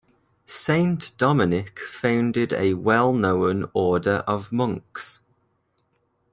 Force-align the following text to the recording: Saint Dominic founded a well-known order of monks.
Saint 0.47 1.15
Dominic 1.19 1.79
founded 1.79 2.53
a 2.53 2.73
well-known 2.73 3.69
order 3.71 4.23
of 4.25 4.51
monks. 4.51 5.19